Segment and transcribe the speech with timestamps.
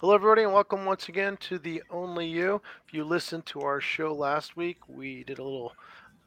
[0.00, 2.60] Hello, everybody, and welcome once again to the Only You.
[2.86, 5.72] If you listened to our show last week, we did a little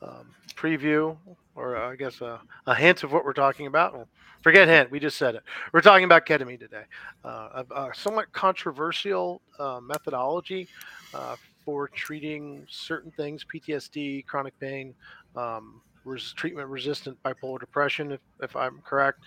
[0.01, 1.16] um, preview,
[1.53, 3.93] or uh, I guess a, a, hint of what we're talking about.
[3.93, 4.08] Well,
[4.42, 5.43] forget hint, we just said it.
[5.71, 6.82] We're talking about ketamine today.
[7.24, 10.68] Uh, a, a, somewhat controversial uh, methodology
[11.14, 14.96] uh, for treating certain things PTSD, chronic pain.
[15.36, 15.80] Um,
[16.10, 19.20] res- treatment resistant bipolar depression, if, if I'm correct,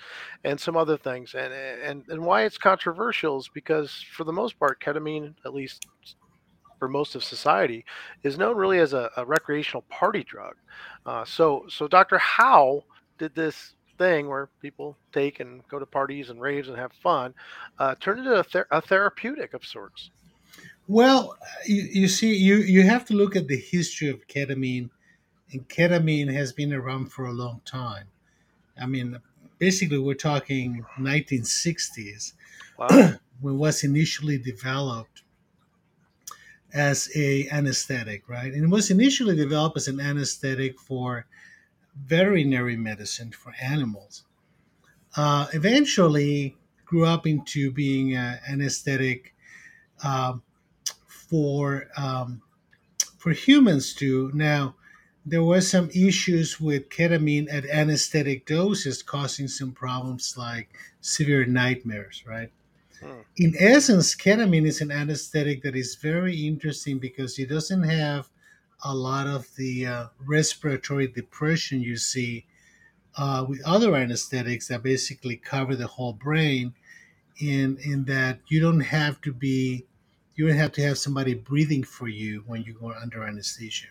[0.45, 1.35] and some other things.
[1.35, 5.87] And, and, and why it's controversial is because, for the most part, ketamine, at least
[6.79, 7.85] for most of society,
[8.23, 10.55] is known really as a, a recreational party drug.
[11.07, 12.19] Uh, so, so Dr.
[12.19, 12.85] How
[13.19, 17.35] did this thing where people take and go to parties and raves and have fun
[17.79, 20.11] uh, turn into a, ther- a therapeutic of sorts?
[20.89, 21.37] Well,
[21.67, 24.91] you, you see, you, you have to look at the history of ketamine
[25.53, 28.07] and ketamine has been around for a long time.
[28.81, 29.19] I mean,
[29.59, 32.33] basically, we're talking 1960s
[32.79, 32.89] wow.
[33.41, 35.23] when it was initially developed
[36.73, 38.53] as a anesthetic, right?
[38.53, 41.27] And it was initially developed as an anesthetic for
[42.07, 44.25] veterinary medicine for animals.
[45.17, 46.57] Uh, eventually,
[46.87, 49.35] grew up into being an anesthetic
[50.03, 50.35] uh,
[51.07, 52.43] for um,
[53.19, 54.31] for humans too.
[54.35, 54.75] Now,
[55.25, 60.69] there were some issues with ketamine at anesthetic doses causing some problems like
[61.01, 62.51] severe nightmares, right?
[63.01, 63.21] Hmm.
[63.37, 68.29] In essence, ketamine is an anesthetic that is very interesting because it doesn't have
[68.85, 72.47] a lot of the uh, respiratory depression you see
[73.17, 76.75] uh, with other anesthetics that basically cover the whole brain
[77.39, 79.87] in in that you don't have to be
[80.35, 83.89] you don't have to have somebody breathing for you when you go under anesthesia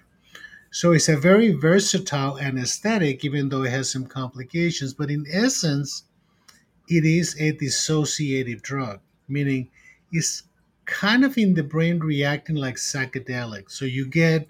[0.72, 4.94] so it's a very versatile anesthetic, even though it has some complications.
[4.94, 6.05] But in essence,
[6.88, 9.69] it is a dissociative drug, meaning
[10.11, 10.44] it's
[10.86, 13.69] kind of in the brain reacting like psychedelic.
[13.69, 14.47] So you get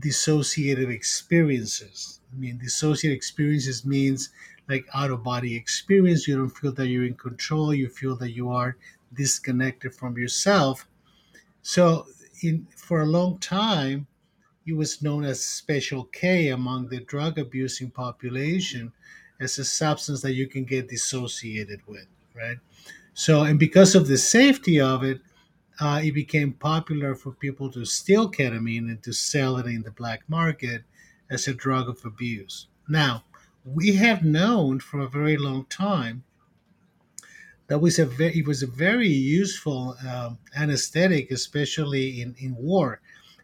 [0.00, 2.20] dissociative experiences.
[2.32, 4.30] I mean, dissociative experiences means
[4.68, 6.28] like out of body experience.
[6.28, 7.72] You don't feel that you're in control.
[7.72, 8.76] You feel that you are
[9.14, 10.86] disconnected from yourself.
[11.62, 12.06] So,
[12.42, 14.06] in for a long time,
[14.68, 18.92] he was known as Special K among the drug abusing population
[19.40, 22.06] as a substance that you can get dissociated with,
[22.36, 22.58] right?
[23.14, 25.22] So, and because of the safety of it,
[25.80, 29.90] uh, it became popular for people to steal ketamine and to sell it in the
[29.90, 30.82] black market
[31.30, 32.66] as a drug of abuse.
[32.90, 33.24] Now,
[33.64, 36.24] we have known for a very long time
[37.68, 43.00] that was a very, it was a very useful um, anesthetic, especially in, in war,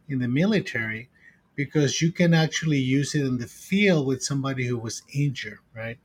[0.07, 1.09] in the military,
[1.57, 5.99] because you can actually use it in the field with somebody who was injured, right?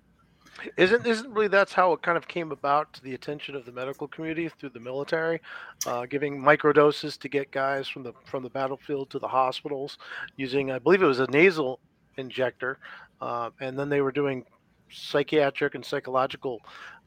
[0.76, 3.72] Isn't isn't really that's how it kind of came about to the attention of the
[3.72, 5.40] medical community through the military,
[5.86, 9.98] uh, giving microdoses to get guys from the from the battlefield to the hospitals
[10.36, 11.80] using I believe it was a nasal
[12.18, 12.78] injector,
[13.22, 14.46] uh, and then they were doing
[14.92, 16.60] psychiatric and psychological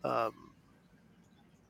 [0.03, 0.53] um,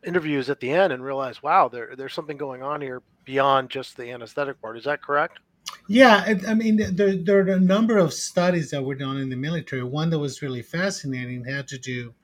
[0.04, 3.96] interviews at the end and realized wow there there's something going on here beyond just
[3.96, 4.76] the anesthetic part.
[4.76, 5.38] Is that correct?
[5.88, 9.36] Yeah, I mean, there, there are a number of studies that were done in the
[9.36, 9.82] military.
[9.82, 12.14] One that was really fascinating had to do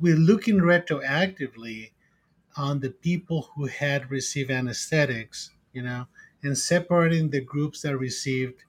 [0.00, 1.90] with looking retroactively
[2.56, 6.06] on the people who had received anesthetics, you know,
[6.42, 8.64] and separating the groups that received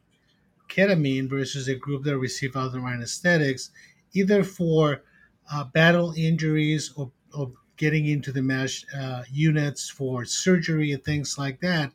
[0.69, 3.71] ketamine versus a group that received other anesthetics,
[4.13, 5.03] either for
[5.51, 11.37] uh, battle injuries or, or, getting into the MASH uh, units for surgery and things
[11.37, 11.91] like that.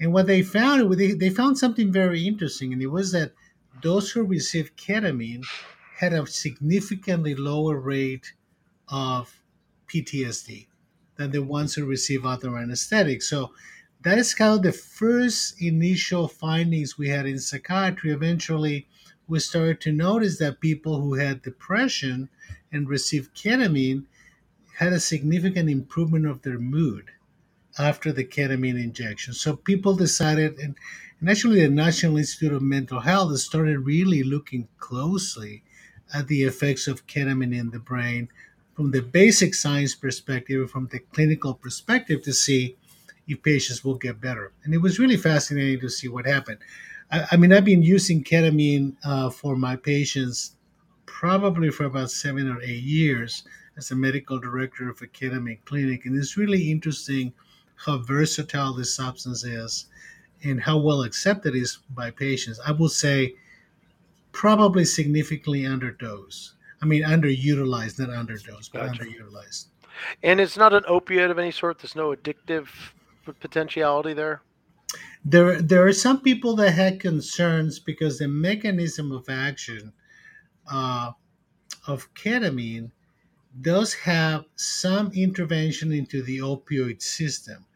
[0.00, 3.32] And what they found, they, they found something very interesting, and it was that
[3.82, 5.44] those who received ketamine
[5.98, 8.32] had a significantly lower rate
[8.88, 9.40] of
[9.88, 10.66] PTSD
[11.16, 13.28] than the ones who received other anesthetics.
[13.28, 13.52] So
[14.02, 18.10] that is kind of the first initial findings we had in psychiatry.
[18.10, 18.88] Eventually,
[19.28, 22.28] we started to notice that people who had depression
[22.72, 24.04] and received ketamine
[24.78, 27.10] had a significant improvement of their mood
[27.78, 29.32] after the ketamine injection.
[29.32, 30.76] So people decided, and,
[31.20, 35.62] and actually the National Institute of Mental Health started really looking closely
[36.14, 38.28] at the effects of ketamine in the brain
[38.74, 42.76] from the basic science perspective, from the clinical perspective to see
[43.28, 44.52] if patients will get better.
[44.64, 46.58] And it was really fascinating to see what happened.
[47.10, 50.56] I, I mean, I've been using ketamine uh, for my patients
[51.06, 53.44] probably for about seven or eight years
[53.76, 56.04] as a medical director of a ketamine clinic.
[56.04, 57.32] And it's really interesting
[57.76, 59.86] how versatile this substance is
[60.44, 63.34] and how well accepted it is by patients, I would say
[64.32, 66.52] probably significantly underdosed.
[66.80, 69.04] I mean, underutilized, not underdosed, but gotcha.
[69.04, 69.66] underutilized.
[70.22, 71.78] And it's not an opiate of any sort.
[71.78, 72.68] There's no addictive
[73.40, 74.42] potentiality there.
[75.24, 79.92] There, there are some people that had concerns because the mechanism of action
[80.70, 81.12] uh,
[81.86, 82.90] of ketamine
[83.60, 87.66] does have some intervention into the opioid system.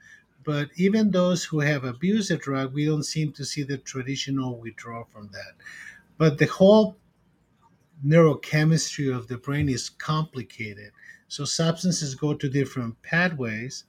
[0.45, 4.59] But even those who have abused the drug, we don't seem to see the traditional
[4.59, 5.55] withdrawal from that.
[6.19, 6.97] But the whole
[8.05, 10.93] neurochemistry of the brain is complicated.
[11.29, 13.85] So substances go to different pathways,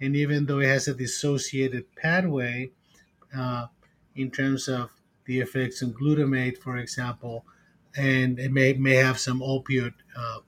[0.00, 2.70] and even though it has a dissociated pathway
[3.34, 3.66] uh,
[4.14, 4.90] in terms of
[5.24, 7.46] the effects on glutamate, for example,
[7.96, 10.38] and it may may have some opioid uh,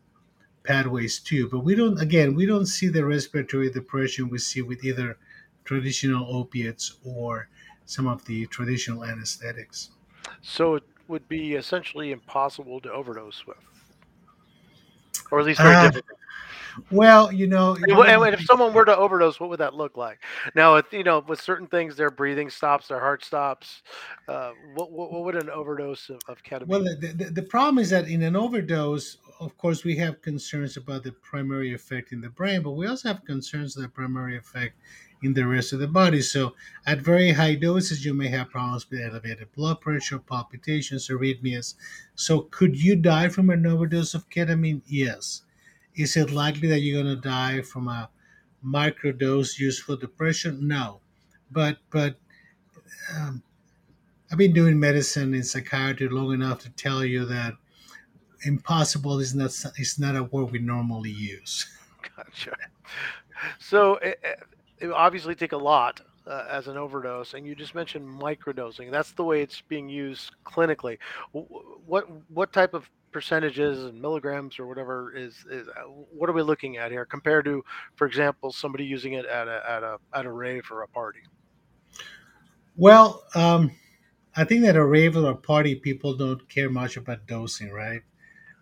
[0.65, 1.49] pathways too.
[1.49, 5.17] But we don't, again, we don't see the respiratory depression we see with either
[5.65, 7.49] traditional opiates or
[7.87, 9.91] some of the traditional anesthetics.
[10.43, 13.59] So it would be essentially impossible to overdose with,
[15.31, 16.19] or at least very Uh, difficult.
[16.91, 20.19] well, you know, And and if someone were to overdose, what would that look like?
[20.55, 23.83] Now, with, you know, with certain things, their breathing stops, their heart stops.
[24.27, 27.91] Uh, what, what what would an overdose of, of Well, the, the, the problem is
[27.91, 32.31] that in an overdose, of course, we have concerns about the primary effect in the
[32.31, 34.77] brain, but we also have concerns of the primary effect
[35.23, 36.23] in the rest of the body.
[36.23, 36.55] So,
[36.87, 41.75] at very high doses, you may have problems with elevated blood pressure, palpitations, arrhythmias.
[42.15, 44.83] So, could you die from an overdose of ketamine?
[44.87, 45.43] Yes.
[45.95, 48.11] Is it likely that you're going to die from a
[48.65, 50.67] microdose used for depression?
[50.67, 51.01] No.
[51.51, 52.19] But, but,
[53.15, 53.43] um,
[54.31, 57.55] I've been doing medicine and psychiatry long enough to tell you that
[58.47, 61.67] impossible is not is not a word we normally use.
[62.17, 62.57] Gotcha.
[63.59, 64.19] So it,
[64.79, 68.91] it obviously take a lot uh, as an overdose, and you just mentioned microdosing.
[68.91, 70.99] That's the way it's being used clinically.
[71.35, 76.29] Wh- wh- What what type of percentages and milligrams or whatever is, is uh, what
[76.29, 77.63] are we looking at here compared to,
[77.97, 81.21] for example, somebody using it at a at a at a rave or a party?
[82.77, 83.73] Well, um,
[84.37, 88.03] I think that a rave or a party, people don't care much about dosing, right?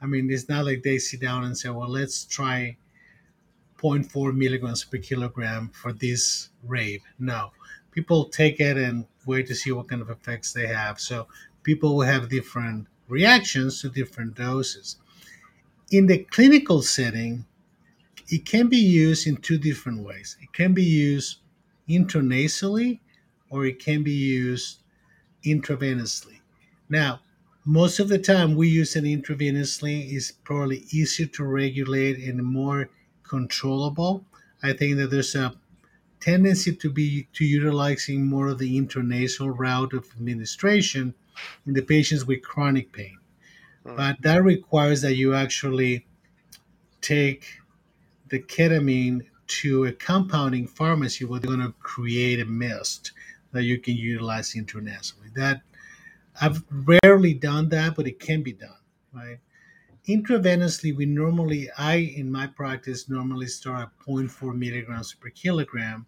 [0.03, 2.77] I mean, it's not like they sit down and say, "Well, let's try
[3.81, 7.53] 0.4 milligrams per kilogram for this rave." No,
[7.93, 11.01] people take it and wait to see what kind of effects they have.
[11.01, 11.29] So
[11.63, 14.97] people will have different reactions to different doses.
[15.91, 17.47] In the clinical setting,
[18.29, 20.37] it can be used in two different ways.
[20.41, 21.39] It can be used
[21.89, 23.01] intranasally
[23.51, 24.83] or it can be used
[25.45, 26.41] intravenously.
[26.89, 27.21] Now,
[27.65, 32.91] most of the time we use it intravenously is probably easier to regulate and more
[33.23, 34.25] controllable.
[34.63, 35.55] I think that there's a
[36.21, 41.15] tendency to be to utilizing more of the intranasal route of administration
[41.67, 43.19] in the patients with chronic pain.
[43.85, 43.97] Hmm.
[43.97, 46.07] But that requires that you actually
[47.01, 47.61] take
[48.29, 53.13] the ketamine to a compounding pharmacy where they're going to create a mist
[53.53, 55.33] that you can utilize intranasally.
[55.35, 55.63] That
[56.43, 56.65] I've
[57.05, 58.83] rarely done that, but it can be done,
[59.15, 59.39] right?
[60.09, 66.05] Intravenously, we normally, I in my practice normally start at 0.4 milligrams per kilogram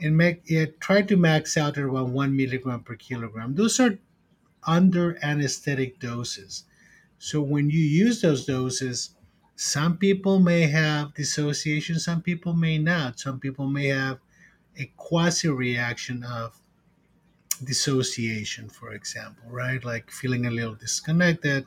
[0.00, 3.54] and make it try to max out at around one milligram per kilogram.
[3.54, 3.98] Those are
[4.66, 6.64] under anesthetic doses.
[7.18, 9.16] So when you use those doses,
[9.54, 13.20] some people may have dissociation, some people may not.
[13.20, 14.18] Some people may have
[14.78, 16.58] a quasi reaction of
[17.62, 19.82] dissociation, for example, right?
[19.84, 21.66] Like feeling a little disconnected,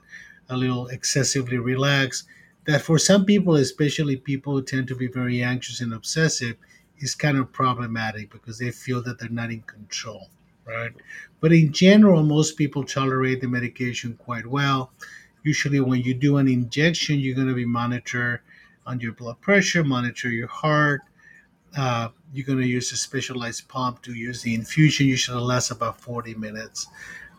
[0.49, 2.25] a little excessively relaxed.
[2.65, 6.57] That for some people, especially people who tend to be very anxious and obsessive,
[6.97, 10.29] is kind of problematic because they feel that they're not in control,
[10.65, 10.93] right?
[11.41, 14.91] But in general, most people tolerate the medication quite well.
[15.43, 18.39] Usually, when you do an injection, you're going to be monitored
[18.85, 21.01] on your blood pressure, monitor your heart,
[21.77, 25.07] uh, you're going to use a specialized pump to use the infusion.
[25.07, 26.87] Usually lasts about 40 minutes.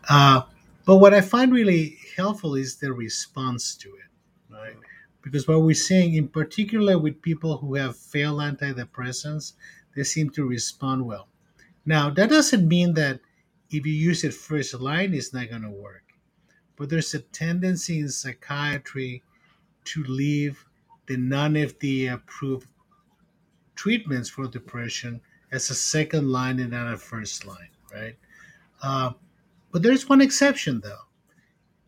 [0.09, 0.41] Uh,
[0.85, 4.75] but what I find really helpful is the response to it, right?
[5.21, 9.53] Because what we're seeing, in particular with people who have failed antidepressants,
[9.95, 11.27] they seem to respond well.
[11.85, 13.19] Now, that doesn't mean that
[13.69, 16.03] if you use it first line, it's not going to work.
[16.77, 19.23] But there's a tendency in psychiatry
[19.85, 20.63] to leave
[21.07, 22.67] the non FDA approved
[23.77, 28.15] treatments for depression as a second line and not a first line, right?
[28.83, 29.11] Uh,
[29.71, 31.05] but there's one exception though.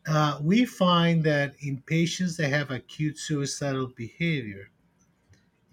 [0.07, 4.69] Uh, we find that in patients that have acute suicidal behavior,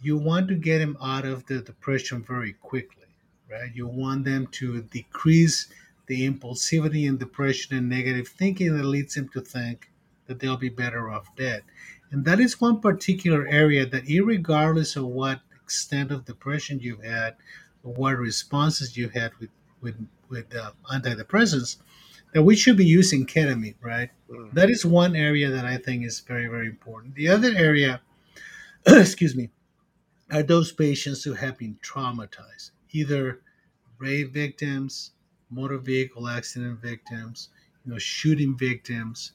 [0.00, 3.06] you want to get them out of the depression very quickly,
[3.50, 3.70] right?
[3.74, 5.68] You want them to decrease
[6.06, 9.90] the impulsivity and depression and negative thinking that leads them to think
[10.26, 11.62] that they'll be better off dead.
[12.10, 17.34] And that is one particular area that, regardless of what extent of depression you've had,
[17.82, 19.96] what responses you had with with
[20.28, 21.78] with uh, antidepressants,
[22.32, 24.10] that we should be using ketamine, right?
[24.30, 24.52] Mm.
[24.52, 27.16] That is one area that I think is very very important.
[27.16, 28.00] The other area,
[28.86, 29.50] excuse me,
[30.30, 33.40] are those patients who have been traumatized, either
[33.98, 35.10] rape victims,
[35.50, 37.48] motor vehicle accident victims,
[37.84, 39.32] you know, shooting victims.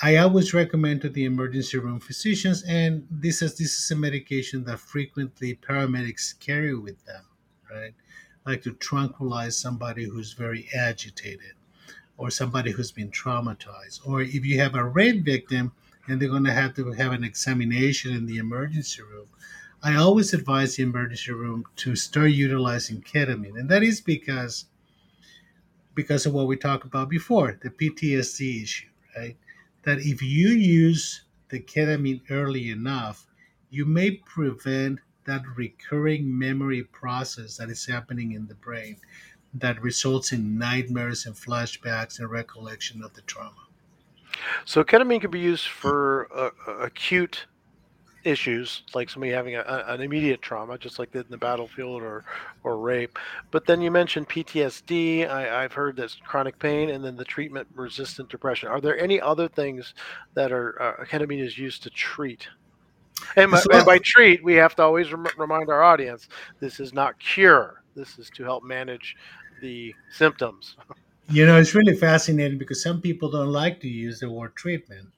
[0.00, 4.64] I always recommend to the emergency room physicians, and this is this is a medication
[4.64, 7.24] that frequently paramedics carry with them,
[7.70, 7.94] right?
[8.46, 11.54] Like to tranquilize somebody who's very agitated,
[12.16, 15.72] or somebody who's been traumatized, or if you have a rape victim
[16.08, 19.28] and they're going to have to have an examination in the emergency room.
[19.84, 24.66] I always advise the emergency room to start utilizing ketamine, and that is because
[25.94, 29.36] because of what we talked about before, the PTSD issue, right?
[29.82, 33.26] That if you use the ketamine early enough,
[33.70, 38.96] you may prevent that recurring memory process that is happening in the brain
[39.54, 43.66] that results in nightmares and flashbacks and recollection of the trauma.
[44.64, 47.46] So ketamine can be used for uh, uh, acute
[48.24, 52.24] issues, like somebody having a, an immediate trauma, just like in the battlefield or
[52.64, 53.18] or rape.
[53.50, 55.28] But then you mentioned PTSD.
[55.28, 58.68] I, I've heard that's chronic pain, and then the treatment-resistant depression.
[58.68, 59.94] Are there any other things
[60.34, 62.48] that are uh, ketamine is used to treat?
[63.36, 66.28] And by, and by treat, we have to always rem- remind our audience
[66.60, 67.82] this is not cure.
[67.94, 69.16] This is to help manage
[69.60, 70.76] the symptoms.
[71.30, 75.08] You know, it's really fascinating because some people don't like to use the word treatment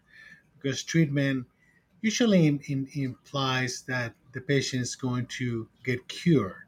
[0.60, 1.46] because treatment
[2.04, 6.66] usually in, in, implies that the patient is going to get cured.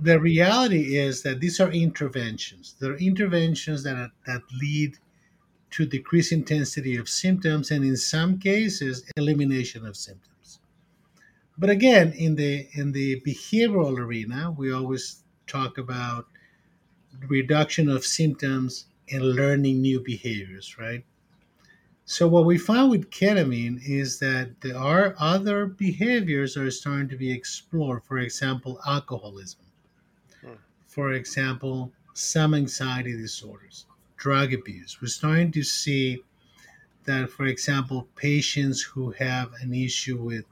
[0.00, 2.76] The reality is that these are interventions.
[2.78, 4.98] They're interventions that, are, that lead
[5.70, 10.60] to decreased intensity of symptoms and in some cases elimination of symptoms.
[11.56, 16.26] But again, in the in the behavioral arena, we always talk about
[17.26, 21.04] reduction of symptoms and learning new behaviors, right?
[22.10, 27.10] So what we found with ketamine is that there are other behaviors that are starting
[27.10, 28.02] to be explored.
[28.04, 29.60] For example, alcoholism.
[30.40, 30.52] Hmm.
[30.86, 33.84] For example, some anxiety disorders,
[34.16, 34.96] drug abuse.
[35.02, 36.22] We're starting to see
[37.04, 40.46] that, for example, patients who have an issue with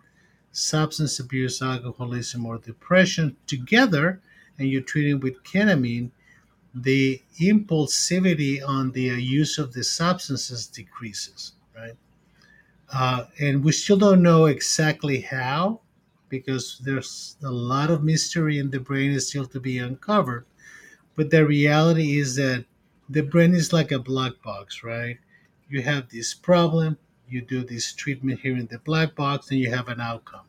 [0.52, 4.20] substance abuse, alcoholism, or depression together,
[4.58, 6.10] and you treat them with ketamine,
[6.83, 11.97] the impulsivity on the use of the substances decreases, right?
[12.92, 15.80] Uh, and we still don't know exactly how
[16.28, 20.45] because there's a lot of mystery in the brain is still to be uncovered.
[21.14, 22.66] But the reality is that
[23.09, 25.18] the brain is like a black box, right?
[25.71, 29.71] You have this problem, you do this treatment here in the black box, and you
[29.71, 30.46] have an outcome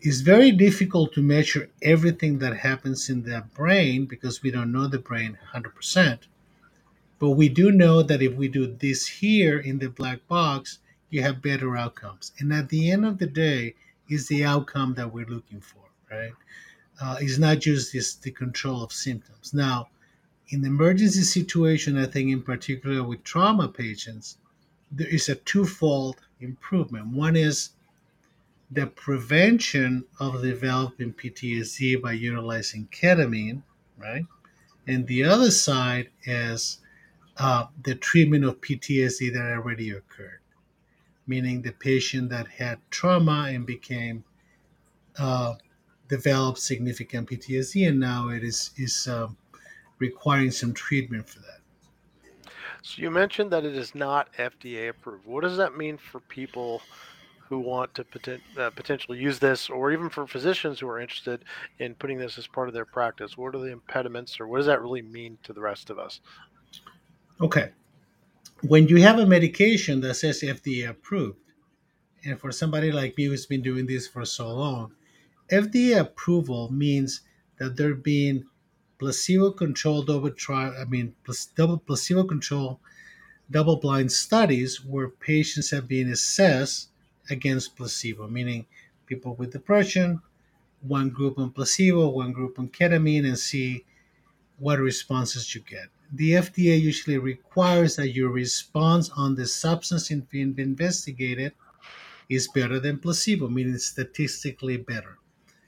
[0.00, 4.86] it's very difficult to measure everything that happens in the brain because we don't know
[4.86, 6.18] the brain 100%.
[7.18, 11.22] But we do know that if we do this here in the black box, you
[11.22, 12.32] have better outcomes.
[12.38, 13.74] And at the end of the day,
[14.08, 16.32] is the outcome that we're looking for, right?
[17.00, 19.52] Uh, it's not just this, the control of symptoms.
[19.52, 19.88] Now,
[20.48, 24.38] in the emergency situation, I think in particular with trauma patients,
[24.92, 27.08] there is a twofold improvement.
[27.08, 27.70] One is
[28.70, 33.62] the prevention of developing PTSD by utilizing ketamine,
[33.96, 34.24] right?
[34.86, 36.78] And the other side is
[37.38, 40.40] uh, the treatment of PTSD that already occurred,
[41.26, 44.24] meaning the patient that had trauma and became
[45.18, 45.54] uh,
[46.08, 49.36] developed significant PTSD, and now it is is um,
[49.98, 51.60] requiring some treatment for that.
[52.82, 55.26] So you mentioned that it is not FDA approved.
[55.26, 56.82] What does that mean for people
[57.48, 61.44] who want to poten- uh, potentially use this, or even for physicians who are interested
[61.78, 63.36] in putting this as part of their practice?
[63.36, 66.20] What are the impediments, or what does that really mean to the rest of us?
[67.40, 67.70] Okay.
[68.62, 71.38] When you have a medication that says FDA approved,
[72.24, 74.92] and for somebody like me who's been doing this for so long,
[75.50, 77.20] FDA approval means
[77.58, 78.44] that they're being
[78.98, 81.14] placebo controlled over trial, I mean,
[81.54, 82.80] double placebo control,
[83.50, 86.88] double blind studies where patients have been assessed
[87.30, 88.66] against placebo, meaning
[89.06, 90.20] people with depression,
[90.82, 93.84] one group on placebo, one group on ketamine, and see
[94.58, 95.88] what responses you get.
[96.12, 101.52] The FDA usually requires that your response on the substance being investigated
[102.28, 105.18] is better than placebo, meaning statistically better.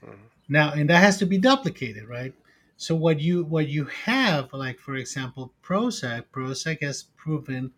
[0.03, 0.13] Mm-hmm.
[0.47, 2.33] Now, and that has to be duplicated, right?
[2.77, 7.71] So what you what you have, like for example, Prozac, Prozac has proven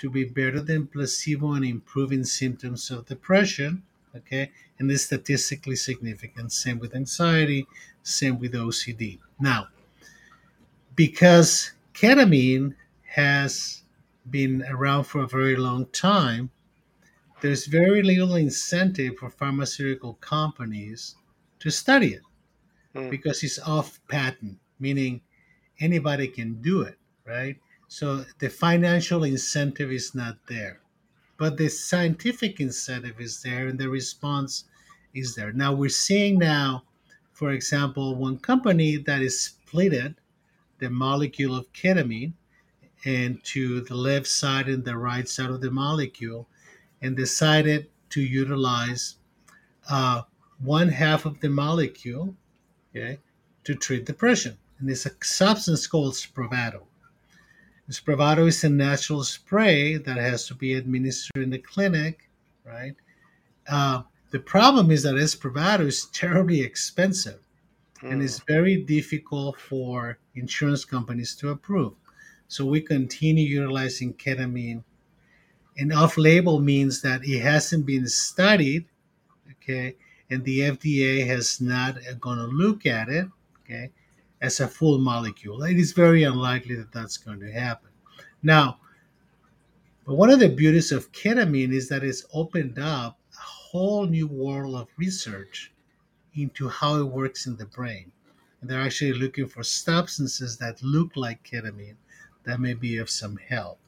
[0.00, 3.82] to be better than placebo in improving symptoms of depression.
[4.16, 6.52] Okay, and is statistically significant.
[6.52, 7.66] Same with anxiety,
[8.02, 9.20] same with OCD.
[9.38, 9.68] Now,
[10.96, 13.82] because ketamine has
[14.28, 16.50] been around for a very long time,
[17.40, 21.16] there's very little incentive for pharmaceutical companies
[21.60, 22.22] to study it
[22.94, 23.10] Mm.
[23.10, 25.20] because it's off patent, meaning
[25.80, 27.58] anybody can do it, right?
[27.92, 30.80] So the financial incentive is not there,
[31.36, 34.62] but the scientific incentive is there, and the response
[35.12, 35.52] is there.
[35.52, 36.84] Now we're seeing now,
[37.32, 40.14] for example, one company that is splitted
[40.78, 42.34] the molecule of ketamine
[43.04, 46.48] and to the left side and the right side of the molecule
[47.02, 49.16] and decided to utilize
[49.90, 50.22] uh,
[50.60, 52.36] one half of the molecule
[52.94, 53.18] okay,
[53.64, 54.56] to treat depression.
[54.78, 56.86] And it's a substance called Spravato.
[57.92, 62.28] Spravato is a natural spray that has to be administered in the clinic,
[62.64, 62.94] right?
[63.68, 67.40] Uh, the problem is that Spravato is terribly expensive
[68.02, 68.24] and Mm.
[68.24, 71.94] it's very difficult for insurance companies to approve.
[72.48, 74.82] So we continue utilizing ketamine.
[75.76, 78.86] And off label means that it hasn't been studied,
[79.52, 79.96] okay,
[80.28, 83.28] and the FDA has not going to look at it,
[83.64, 83.90] okay,
[84.40, 85.62] as a full molecule.
[85.62, 87.90] It is very unlikely that that's going to happen.
[88.42, 88.78] Now,
[90.06, 94.26] but one of the beauties of ketamine is that it's opened up a whole new
[94.26, 95.72] world of research
[96.34, 98.10] into how it works in the brain.
[98.60, 101.96] And they're actually looking for substances that look like ketamine
[102.44, 103.78] that may be of some help.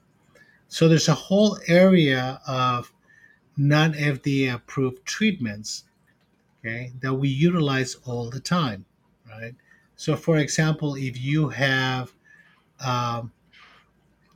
[0.68, 2.92] So there's a whole area of
[3.56, 5.84] non FDA approved treatments,
[6.60, 8.84] okay, that we utilize all the time,
[9.28, 9.54] right?
[9.96, 12.12] So, for example, if you have
[12.84, 13.32] um,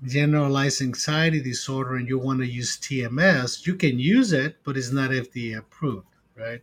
[0.04, 4.92] generalized anxiety disorder and you want to use TMS, you can use it, but it's
[4.92, 6.62] not FDA approved, right?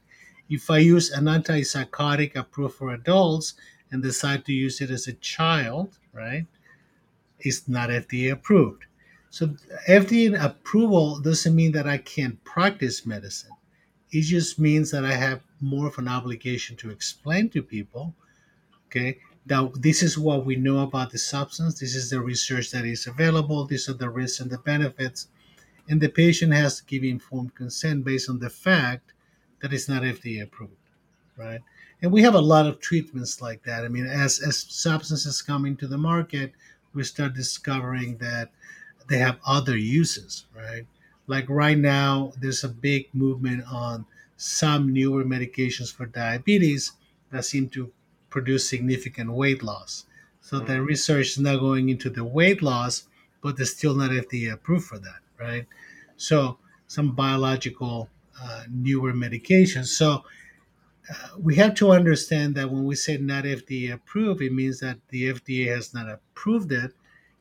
[0.49, 3.55] If I use an antipsychotic approved for adults
[3.91, 6.45] and decide to use it as a child, right,
[7.39, 8.85] it's not FDA approved.
[9.29, 9.55] So
[9.87, 13.49] FDA approval doesn't mean that I can't practice medicine.
[14.11, 18.15] It just means that I have more of an obligation to explain to people,
[18.95, 22.85] okay, that this is what we know about the substance, this is the research that
[22.85, 25.27] is available, these are the risks and the benefits,
[25.89, 29.13] and the patient has to give informed consent based on the fact
[29.61, 30.73] that it's not FDA approved,
[31.35, 31.61] right?
[32.01, 33.83] And we have a lot of treatments like that.
[33.83, 36.53] I mean, as as substances come into the market,
[36.93, 38.51] we start discovering that
[39.09, 40.85] they have other uses, right?
[41.27, 44.05] Like right now, there's a big movement on
[44.37, 46.91] some newer medications for diabetes
[47.31, 47.91] that seem to
[48.35, 49.91] produce significant weight loss.
[50.41, 50.87] So the Mm.
[50.93, 52.95] research is now going into the weight loss,
[53.41, 55.65] but they're still not FDA approved for that, right?
[56.17, 56.35] So
[56.87, 57.95] some biological
[58.45, 59.87] uh, newer medications.
[60.01, 60.09] So
[61.11, 64.97] uh, we have to understand that when we say not FDA approved, it means that
[65.09, 66.91] the FDA has not approved it.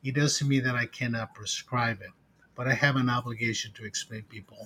[0.03, 2.13] It doesn't mean that I cannot prescribe it,
[2.55, 4.61] but I have an obligation to explain people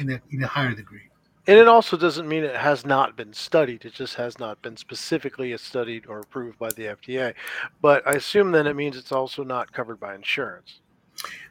[0.00, 1.08] in a, in a higher degree.
[1.48, 3.84] And it also doesn't mean it has not been studied.
[3.84, 7.34] It just has not been specifically studied or approved by the FDA.
[7.80, 10.80] But I assume then it means it's also not covered by insurance.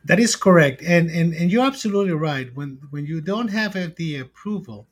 [0.03, 2.55] That is correct, and and and you're absolutely right.
[2.55, 4.87] When when you don't have FDA approval,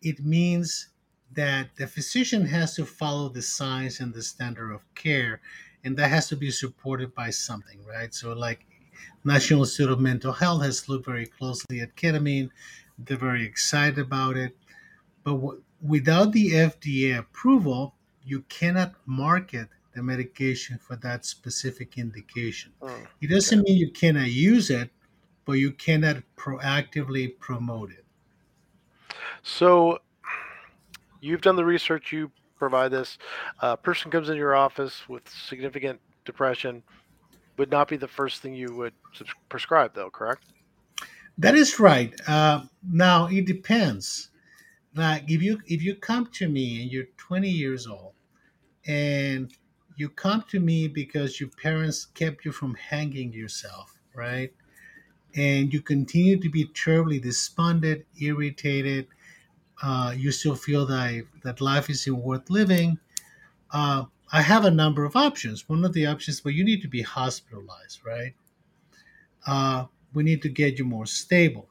[0.00, 0.90] it means
[1.32, 5.40] that the physician has to follow the science and the standard of care,
[5.82, 8.14] and that has to be supported by something, right?
[8.14, 8.64] So, like
[9.24, 12.50] National Institute of Mental Health has looked very closely at ketamine.
[12.98, 14.56] They're very excited about it,
[15.22, 22.72] but w- without the FDA approval, you cannot market the medication for that specific indication.
[22.80, 23.06] Mm.
[23.20, 24.90] It doesn't mean you cannot use it,
[25.44, 28.04] but you cannot proactively promote it.
[29.42, 30.00] So
[31.20, 33.18] you've done the research, you provide this.
[33.60, 36.82] A person comes into your office with significant depression,
[37.56, 38.92] would not be the first thing you would
[39.48, 40.44] prescribe, though, correct?
[41.38, 42.14] That is right.
[42.28, 44.30] Uh, now it depends.
[44.94, 48.14] Like if you if you come to me and you're 20 years old,
[48.86, 49.52] and
[49.96, 54.54] you come to me because your parents kept you from hanging yourself, right?
[55.36, 59.08] And you continue to be terribly despondent, irritated.
[59.82, 62.98] Uh, you still feel that that life isn't worth living.
[63.72, 65.68] Uh, I have a number of options.
[65.68, 68.34] One of the options, but you need to be hospitalized, right?
[69.46, 71.68] Uh, we need to get you more stable.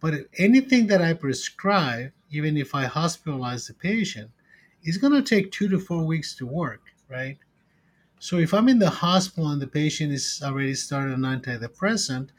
[0.00, 4.32] But anything that I prescribe, even if I hospitalize the patient,
[4.82, 7.38] is going to take two to four weeks to work, right?
[8.18, 12.30] So if I'm in the hospital and the patient is already started an antidepressant,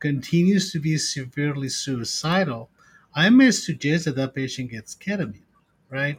[0.00, 2.68] continues to be severely suicidal,
[3.14, 5.46] I may suggest that that patient gets ketamine,
[5.88, 6.18] right?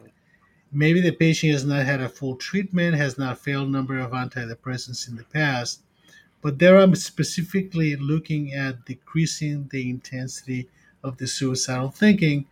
[0.71, 4.11] Maybe the patient has not had a full treatment, has not failed a number of
[4.11, 5.83] antidepressants in the past,
[6.41, 10.69] but there I'm specifically looking at decreasing the intensity
[11.03, 12.45] of the suicidal thinking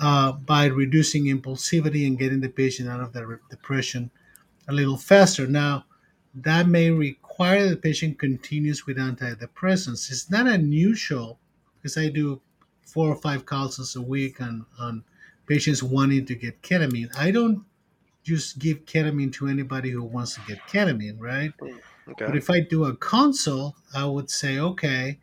[0.00, 4.10] uh, by reducing impulsivity and getting the patient out of the depression
[4.68, 5.46] a little faster.
[5.46, 5.84] Now,
[6.34, 10.10] that may require the patient continues with antidepressants.
[10.10, 11.38] It's not unusual
[11.76, 12.40] because I do
[12.82, 15.04] four or five calls a week on, on
[15.46, 17.08] patients wanting to get ketamine.
[17.16, 17.64] I don't
[18.22, 21.52] just give ketamine to anybody who wants to get ketamine, right?
[22.08, 22.26] Okay.
[22.26, 25.18] But if I do a consult, I would say, okay,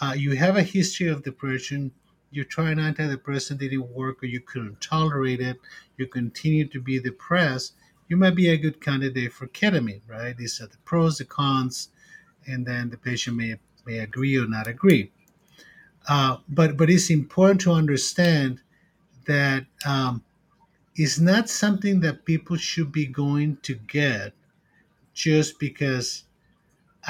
[0.00, 1.92] uh, you have a history of depression.
[2.30, 5.58] You try an antidepressant, didn't work, or you couldn't tolerate it.
[5.96, 7.74] You continue to be depressed.
[8.08, 10.36] You might be a good candidate for ketamine, right?
[10.36, 11.88] These are the pros, the cons,
[12.46, 15.12] and then the patient may may agree or not agree.
[16.08, 18.60] Uh, but but it's important to understand
[19.26, 20.24] that um,
[20.96, 24.34] it's not something that people should be going to get
[25.14, 26.24] just because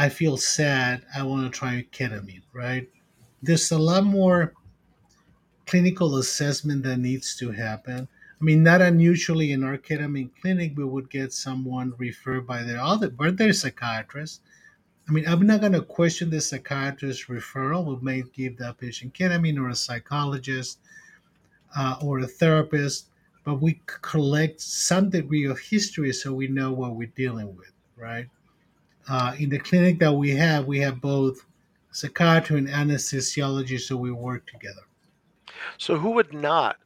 [0.00, 1.02] I feel sad.
[1.14, 2.88] I want to try ketamine, right?
[3.42, 4.54] There's a lot more
[5.66, 8.08] clinical assessment that needs to happen.
[8.40, 12.80] I mean, not unusually in our ketamine clinic, we would get someone referred by their
[12.80, 14.40] other, but their psychiatrist.
[15.06, 17.84] I mean, I'm not going to question the psychiatrist referral.
[17.84, 20.78] We may give that patient ketamine or a psychologist
[21.76, 23.08] uh, or a therapist,
[23.44, 28.28] but we collect some degree of history so we know what we're dealing with, right?
[29.08, 31.44] Uh, in the clinic that we have, we have both
[31.92, 34.82] psychiatry and anesthesiology, so we work together.
[35.78, 36.76] So, who would not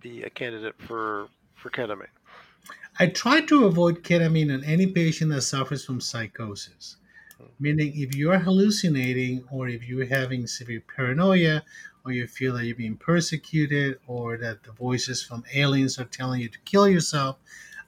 [0.00, 2.08] be a candidate for for ketamine?
[2.98, 6.96] I try to avoid ketamine in any patient that suffers from psychosis.
[7.60, 11.62] Meaning, if you are hallucinating, or if you're having severe paranoia,
[12.04, 16.40] or you feel that you're being persecuted, or that the voices from aliens are telling
[16.40, 17.36] you to kill yourself,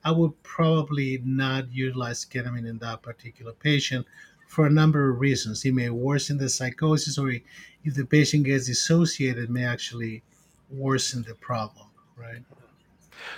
[0.09, 4.07] I would probably not utilize ketamine in that particular patient
[4.47, 5.67] for a number of reasons.
[5.67, 10.23] It may worsen the psychosis, or if the patient gets dissociated, may actually
[10.71, 12.43] worsen the problem, right?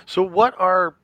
[0.05, 0.95] So, what are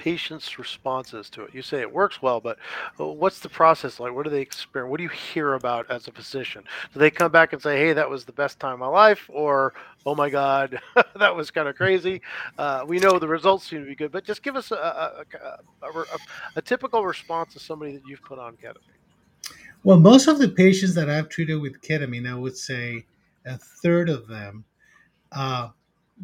[0.00, 1.54] patients' responses to it?
[1.54, 2.56] You say it works well, but
[2.98, 4.14] uh, what's the process like?
[4.14, 4.90] What do they experience?
[4.90, 6.64] What do you hear about as a physician?
[6.94, 9.28] Do they come back and say, "Hey, that was the best time of my life,"
[9.28, 9.74] or
[10.06, 10.80] "Oh my God,
[11.18, 12.22] that was kind of crazy"?
[12.56, 15.86] Uh, we know the results seem to be good, but just give us a, a,
[15.86, 16.04] a,
[16.56, 18.96] a typical response to somebody that you've put on ketamine.
[19.84, 23.04] Well, most of the patients that I've treated with ketamine, I would say
[23.44, 24.64] a third of them
[25.32, 25.68] uh,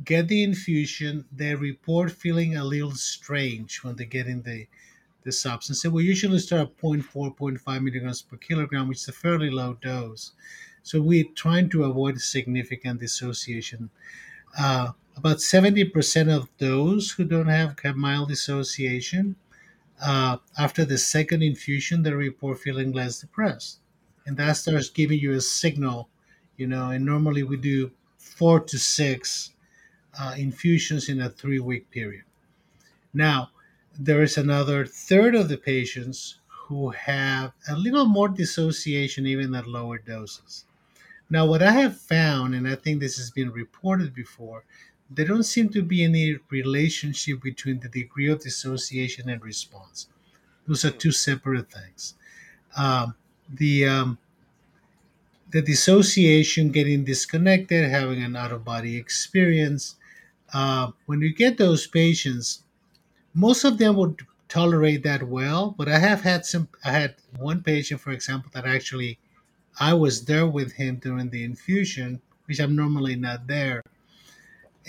[0.04, 4.66] get the infusion, they report feeling a little strange when they're getting the
[5.26, 5.82] the substance.
[5.82, 9.76] So we usually start at 0.4, 0.5 milligrams per kilogram, which is a fairly low
[9.82, 10.32] dose.
[10.84, 13.90] So we're trying to avoid significant dissociation.
[14.56, 19.34] Uh, about 70% of those who don't have mild dissociation,
[20.00, 23.80] uh, after the second infusion, they report feeling less depressed.
[24.26, 26.08] And that starts giving you a signal,
[26.56, 29.50] you know, and normally we do four to six
[30.18, 32.24] uh, infusions in a three week period.
[33.12, 33.50] Now,
[33.98, 39.66] there is another third of the patients who have a little more dissociation even at
[39.66, 40.64] lower doses.
[41.30, 44.64] Now, what I have found, and I think this has been reported before,
[45.10, 50.08] there don't seem to be any relationship between the degree of dissociation and response.
[50.66, 52.14] Those are two separate things.
[52.76, 53.14] Um,
[53.48, 54.18] the um,
[55.52, 59.94] the dissociation, getting disconnected, having an out of body experience,
[60.52, 62.62] uh, when you get those patients,
[63.34, 65.74] most of them would tolerate that well.
[65.76, 66.68] But I have had some.
[66.84, 69.18] I had one patient, for example, that actually
[69.78, 73.82] I was there with him during the infusion, which I'm normally not there,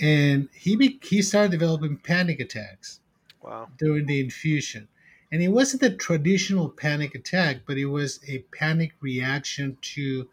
[0.00, 3.00] and he be, he started developing panic attacks.
[3.42, 3.68] Wow.
[3.78, 4.88] During the infusion.
[5.30, 10.28] And it wasn't a traditional panic attack, but it was a panic reaction to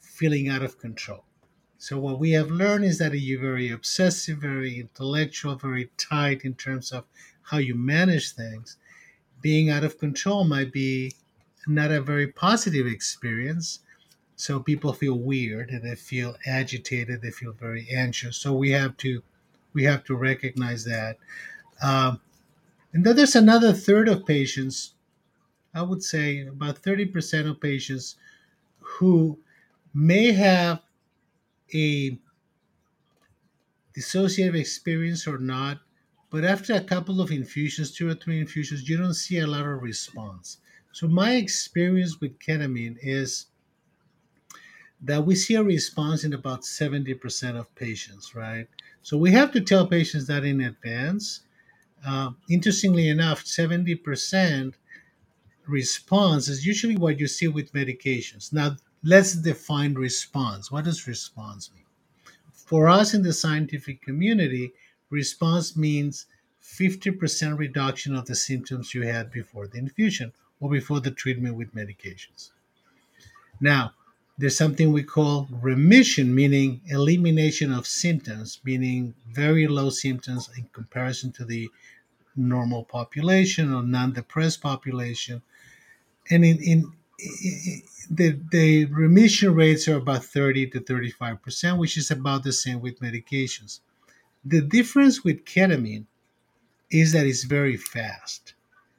[0.00, 1.24] feeling out of control.
[1.80, 6.52] So what we have learned is that you're very obsessive, very intellectual, very tight in
[6.52, 7.06] terms of
[7.40, 8.76] how you manage things.
[9.40, 11.14] Being out of control might be
[11.66, 13.78] not a very positive experience.
[14.36, 17.22] So people feel weird and they feel agitated.
[17.22, 18.36] They feel very anxious.
[18.36, 19.22] So we have to
[19.72, 21.16] we have to recognize that.
[21.82, 22.20] Um,
[22.92, 24.92] and then there's another third of patients.
[25.74, 28.16] I would say about 30% of patients
[28.80, 29.38] who
[29.94, 30.82] may have
[31.74, 32.18] a
[33.96, 35.80] dissociative experience or not,
[36.30, 39.66] but after a couple of infusions, two or three infusions, you don't see a lot
[39.66, 40.58] of response.
[40.92, 43.46] So my experience with ketamine is
[45.02, 48.68] that we see a response in about 70% of patients, right?
[49.02, 51.40] So we have to tell patients that in advance.
[52.06, 54.74] Uh, interestingly enough, 70%
[55.66, 58.52] response is usually what you see with medications.
[58.52, 60.70] Now, let's define response.
[60.70, 61.84] What does response mean?
[62.52, 64.72] For us in the scientific community,
[65.10, 66.26] response means
[66.62, 71.74] 50% reduction of the symptoms you had before the infusion or before the treatment with
[71.74, 72.50] medications.
[73.60, 73.92] Now,
[74.38, 81.32] there's something we call remission, meaning elimination of symptoms, meaning very low symptoms in comparison
[81.32, 81.68] to the
[82.36, 85.42] normal population or non-depressed population.
[86.30, 86.92] And in, in
[88.10, 93.00] the, the remission rates are about 30 to 35%, which is about the same with
[93.00, 93.80] medications.
[94.44, 96.06] The difference with ketamine
[96.90, 98.54] is that it's very fast.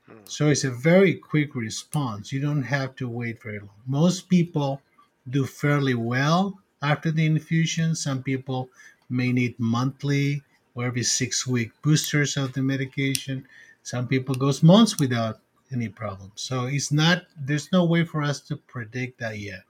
[0.07, 0.17] Hmm.
[0.25, 2.31] So it's a very quick response.
[2.31, 3.81] You don't have to wait very long.
[3.85, 4.81] Most people
[5.29, 7.95] do fairly well after the infusion.
[7.95, 8.69] Some people
[9.09, 13.45] may need monthly or every six week boosters of the medication.
[13.83, 15.39] Some people goes months without
[15.73, 16.31] any problem.
[16.35, 19.63] So it's not there's no way for us to predict that yet.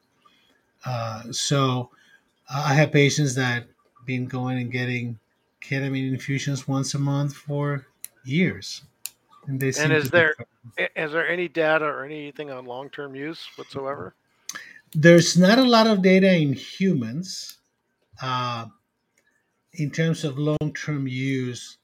[0.85, 1.89] Uh, so
[2.53, 3.65] I have patients that
[4.05, 5.19] been going and getting
[5.61, 7.85] ketamine infusions once a month for
[8.23, 8.81] years,
[9.47, 10.35] and they And is there
[10.95, 14.15] is there any data or anything on long term use whatsoever?
[14.93, 17.57] There's not a lot of data in humans
[18.21, 18.65] uh,
[19.73, 21.77] in terms of long term use.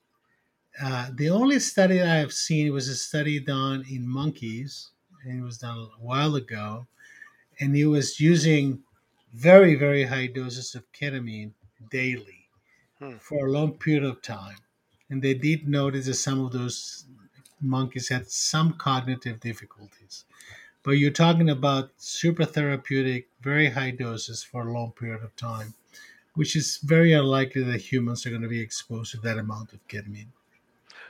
[0.81, 4.91] Uh, the only study I have seen was a study done in monkeys,
[5.23, 6.87] and it was done a while ago,
[7.59, 8.83] and it was using
[9.33, 11.53] very, very high doses of ketamine
[11.91, 12.49] daily
[12.99, 13.17] Hmm.
[13.17, 14.57] for a long period of time.
[15.09, 17.05] And they did notice that some of those
[17.61, 20.25] monkeys had some cognitive difficulties.
[20.83, 25.75] But you're talking about super therapeutic, very high doses for a long period of time,
[26.35, 29.87] which is very unlikely that humans are going to be exposed to that amount of
[29.87, 30.33] ketamine.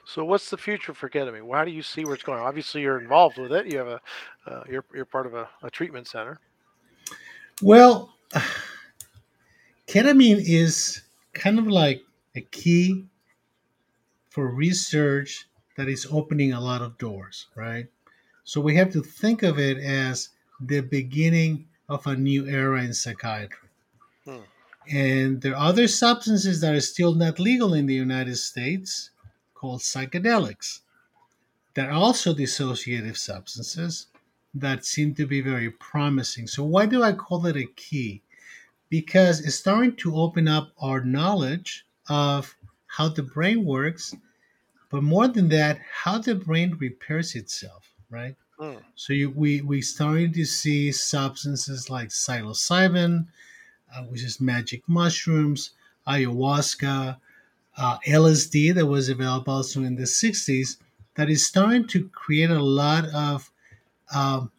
[0.07, 1.53] So what's the future for ketamine?
[1.53, 2.39] How do you see where it's going?
[2.39, 3.65] Obviously, you're involved with it.
[3.65, 4.01] You have a
[4.47, 6.39] uh, you're you're part of a, a treatment center.
[7.61, 8.15] Well,
[9.87, 11.01] ketamine is
[11.33, 12.03] kind of like
[12.35, 13.05] a key
[14.29, 17.87] for research that is opening a lot of doors, right?
[18.45, 20.29] So we have to think of it as
[20.61, 23.67] the beginning of a new era in psychiatry.
[24.23, 24.37] Hmm.
[24.89, 29.09] And there are other substances that are still not legal in the United States
[29.67, 30.79] called psychedelics.
[31.73, 34.07] That are also dissociative substances
[34.53, 36.47] that seem to be very promising.
[36.47, 38.23] So, why do I call it a key?
[38.89, 42.55] Because it's starting to open up our knowledge of
[42.87, 44.15] how the brain works,
[44.89, 48.35] but more than that, how the brain repairs itself, right?
[48.57, 48.77] Hmm.
[48.95, 53.27] So you, we we starting to see substances like psilocybin,
[53.93, 55.71] uh, which is magic mushrooms,
[56.07, 57.19] ayahuasca,
[57.77, 60.77] uh, LSD that was available also in the 60s,
[61.15, 63.51] that is starting to create a lot of
[64.13, 64.51] um,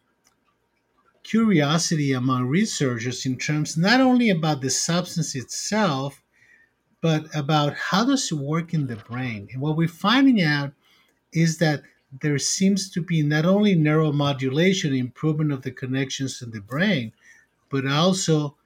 [1.23, 6.23] curiosity among researchers in terms not only about the substance itself,
[7.01, 9.49] but about how does it work in the brain.
[9.53, 10.73] And what we're finding out
[11.33, 11.83] is that
[12.21, 17.13] there seems to be not only neuromodulation, improvement of the connections in the brain,
[17.69, 18.57] but also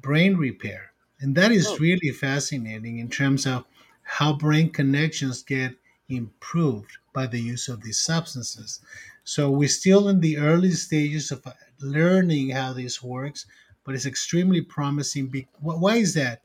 [0.00, 0.89] brain repair.
[1.20, 3.64] And that is Oh, really fascinating in terms of
[4.02, 5.76] how brain connections get
[6.08, 8.80] improved by the use of these substances.
[9.22, 13.46] So we're still in the early stages of uh, learning how this works,
[13.84, 15.28] but it's extremely promising.
[15.28, 16.42] Be- Why is that?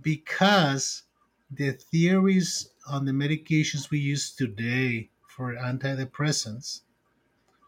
[0.00, 1.04] Because
[1.50, 6.82] the theories on the medications we use today for antidepressants,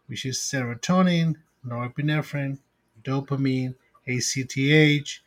[0.07, 2.59] which is serotonin, norepinephrine,
[3.03, 3.75] dopamine,
[4.07, 5.19] ACTH,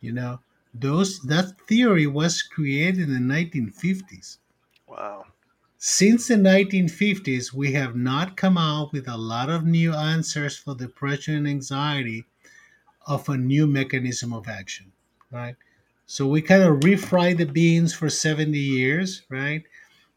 [0.00, 0.40] you know,
[0.74, 4.38] those that theory was created in the 1950s.
[4.86, 5.26] wow.
[5.78, 10.76] Since the 1950s, we have not come out with a lot of new answers for
[10.76, 12.24] depression and anxiety
[13.06, 14.92] of a new mechanism of action,
[15.32, 15.56] right?
[16.06, 19.64] So we kind of refried the beans for 70 years, right?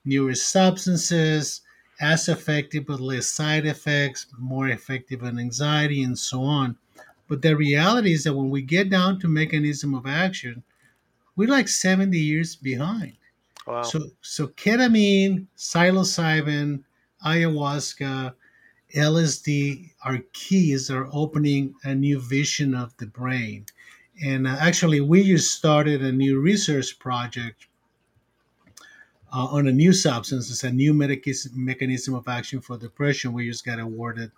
[0.03, 1.61] Newer substances,
[1.99, 6.77] as effective but less side effects, more effective on anxiety, and so on.
[7.27, 10.63] But the reality is that when we get down to mechanism of action,
[11.35, 13.13] we're like 70 years behind.
[13.65, 13.81] Wow.
[13.81, 16.83] So, so ketamine, psilocybin,
[17.25, 18.33] ayahuasca,
[18.95, 23.65] LSD are keys are opening a new vision of the brain.
[24.23, 27.67] And uh, actually, we just started a new research project
[29.33, 30.49] uh, on a new substance.
[30.49, 33.33] It's a new medicis- mechanism of action for depression.
[33.33, 34.31] We just got awarded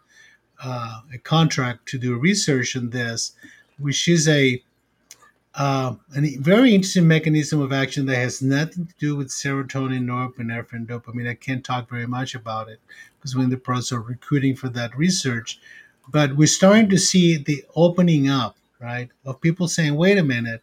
[0.63, 3.33] uh, a contract to do research on this.
[3.79, 4.61] which is a
[5.55, 10.85] uh, a very interesting mechanism of action that has nothing to do with serotonin, norepinephrine,
[10.85, 11.27] dopamine.
[11.27, 12.79] I can't talk very much about it
[13.17, 15.59] because we're in the process of recruiting for that research.
[16.09, 20.61] But we're starting to see the opening up, right, of people saying, wait a minute,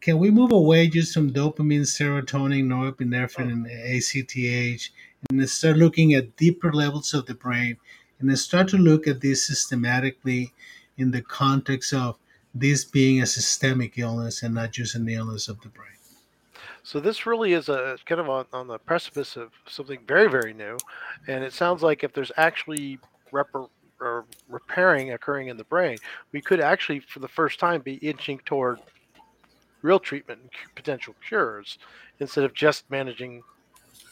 [0.00, 4.90] can we move away just from dopamine, serotonin, norepinephrine, and ACTH,
[5.30, 7.76] and start looking at deeper levels of the brain,
[8.20, 10.52] and then start to look at this systematically
[10.96, 12.16] in the context of
[12.54, 15.88] this being a systemic illness and not just an illness of the brain.
[16.82, 20.52] So this really is a kind of on, on the precipice of something very, very
[20.52, 20.76] new,
[21.26, 22.98] and it sounds like if there's actually
[23.32, 23.48] rep-
[24.48, 25.96] repairing occurring in the brain,
[26.32, 28.80] we could actually, for the first time, be inching toward
[29.82, 31.78] real treatment and potential cures
[32.20, 33.42] instead of just managing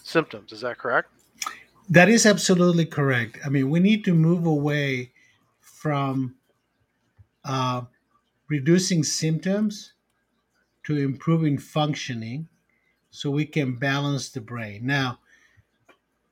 [0.03, 0.53] symptoms.
[0.53, 1.11] Is that correct?
[1.88, 3.38] That is absolutely correct.
[3.45, 5.12] I mean, we need to move away
[5.61, 6.35] from
[7.45, 7.83] uh,
[8.49, 9.95] reducing symptoms
[10.85, 12.49] to improving functioning
[13.11, 14.87] so we can balance the brain.
[14.87, 15.21] Now,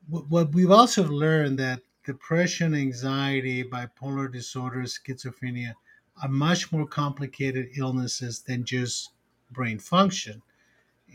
[0.08, 5.74] what we've also learned that depression, anxiety, bipolar disorder, schizophrenia
[6.22, 9.12] are much more complicated illnesses than just
[9.50, 10.42] brain function.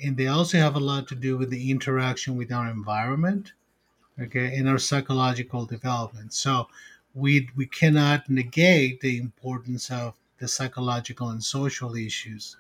[0.04, 3.54] And they also have a lot to do with the interaction with our environment,
[4.20, 6.34] okay, in our psychological development.
[6.34, 6.68] So
[7.14, 12.58] we we cannot negate the importance of the psychological and social issues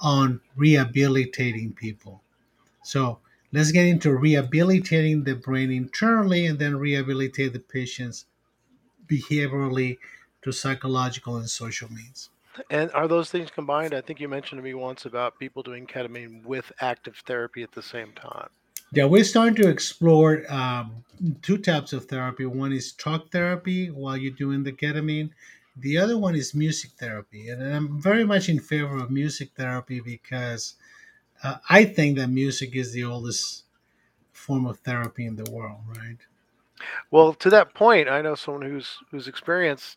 [0.00, 2.22] on rehabilitating people.
[2.82, 3.18] So
[3.52, 8.26] let's get into rehabilitating the brain internally and then rehabilitate the patients
[9.06, 9.98] behaviorally
[10.42, 12.30] to psychological and social means.
[12.70, 13.94] And are those things combined?
[13.94, 17.72] I think you mentioned to me once about people doing ketamine with active therapy at
[17.72, 18.50] the same time.
[18.94, 21.02] Yeah, we're starting to explore um,
[21.40, 22.44] two types of therapy.
[22.44, 25.30] One is talk therapy while you're doing the ketamine.
[25.78, 27.48] The other one is music therapy.
[27.48, 30.74] And I'm very much in favor of music therapy because
[31.42, 33.64] uh, I think that music is the oldest
[34.32, 36.18] form of therapy in the world, right?
[37.10, 39.96] Well, to that point, I know someone who's who's experienced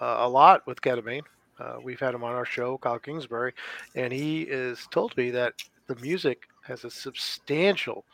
[0.00, 1.22] uh, a lot with ketamine.
[1.60, 3.52] Uh, we've had him on our show, Kyle Kingsbury,
[3.94, 5.54] and he has told me that
[5.86, 8.04] the music has a substantial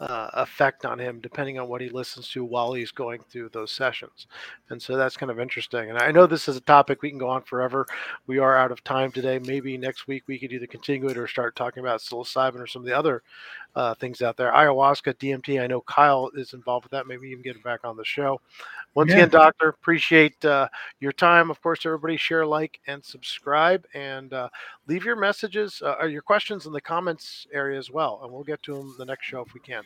[0.00, 3.70] uh, effect on him depending on what he listens to while he's going through those
[3.70, 4.26] sessions.
[4.70, 5.90] And so that's kind of interesting.
[5.90, 7.86] And I know this is a topic we can go on forever.
[8.26, 9.38] We are out of time today.
[9.38, 12.80] Maybe next week we could either continue it or start talking about psilocybin or some
[12.80, 13.22] of the other
[13.76, 14.50] uh, things out there.
[14.50, 15.62] Ayahuasca, DMT.
[15.62, 17.06] I know Kyle is involved with that.
[17.06, 18.40] Maybe even get him back on the show.
[18.94, 19.16] Once yeah.
[19.16, 21.50] again, Doctor, appreciate uh, your time.
[21.50, 24.48] Of course, everybody share, like, and subscribe, and uh,
[24.88, 28.42] leave your messages uh, or your questions in the comments area as well, and we'll
[28.42, 29.82] get to them the next show if we can.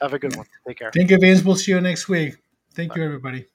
[0.00, 0.46] Have a good one.
[0.66, 0.90] Take care.
[0.94, 1.44] Thank you, Vince.
[1.44, 2.36] We'll see you next week.
[2.72, 3.00] Thank Bye.
[3.00, 3.46] you, everybody.